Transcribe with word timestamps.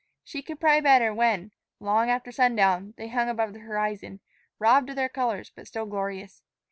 She 0.23 0.41
could 0.41 0.59
pray 0.59 0.79
better 0.81 1.13
when, 1.13 1.51
long 1.79 2.09
after 2.09 2.31
sundown, 2.31 2.95
they 2.97 3.09
hung 3.09 3.29
above 3.29 3.53
the 3.53 3.59
horizon, 3.59 4.19
robbed 4.57 4.89
of 4.89 4.95
their 4.95 5.07
colors 5.09 5.51
but 5.55 5.67
still 5.67 5.85
glorious. 5.85 6.41